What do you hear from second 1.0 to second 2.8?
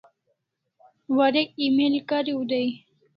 Warek email kariu dai